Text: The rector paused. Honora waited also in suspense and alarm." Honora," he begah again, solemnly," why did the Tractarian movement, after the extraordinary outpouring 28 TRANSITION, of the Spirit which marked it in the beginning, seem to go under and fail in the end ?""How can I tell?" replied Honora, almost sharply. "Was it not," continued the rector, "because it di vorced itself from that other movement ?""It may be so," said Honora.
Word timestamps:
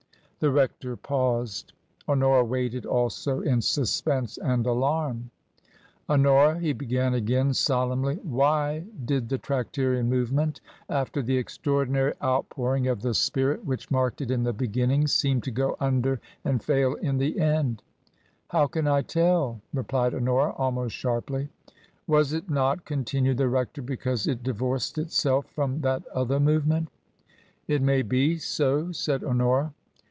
The 0.41 0.49
rector 0.49 0.95
paused. 0.97 1.73
Honora 2.09 2.43
waited 2.43 2.83
also 2.87 3.41
in 3.41 3.61
suspense 3.61 4.39
and 4.39 4.65
alarm." 4.65 5.29
Honora," 6.09 6.59
he 6.59 6.73
begah 6.73 7.13
again, 7.13 7.53
solemnly," 7.53 8.15
why 8.23 8.83
did 9.05 9.29
the 9.29 9.37
Tractarian 9.37 10.09
movement, 10.09 10.59
after 10.89 11.21
the 11.21 11.37
extraordinary 11.37 12.13
outpouring 12.23 12.85
28 12.85 12.89
TRANSITION, 12.91 12.91
of 12.91 13.01
the 13.03 13.13
Spirit 13.13 13.65
which 13.65 13.91
marked 13.91 14.19
it 14.19 14.31
in 14.31 14.41
the 14.41 14.51
beginning, 14.51 15.05
seem 15.05 15.41
to 15.41 15.51
go 15.51 15.75
under 15.79 16.19
and 16.43 16.63
fail 16.63 16.95
in 16.95 17.19
the 17.19 17.39
end 17.39 17.83
?""How 18.49 18.65
can 18.65 18.87
I 18.87 19.03
tell?" 19.03 19.61
replied 19.75 20.15
Honora, 20.15 20.53
almost 20.57 20.95
sharply. 20.95 21.49
"Was 22.07 22.33
it 22.33 22.49
not," 22.49 22.83
continued 22.83 23.37
the 23.37 23.47
rector, 23.47 23.83
"because 23.83 24.25
it 24.25 24.41
di 24.41 24.53
vorced 24.53 24.97
itself 24.97 25.45
from 25.51 25.81
that 25.81 26.03
other 26.07 26.39
movement 26.39 26.87
?""It 27.67 27.83
may 27.83 28.01
be 28.01 28.39
so," 28.39 28.91
said 28.91 29.23
Honora. 29.23 29.71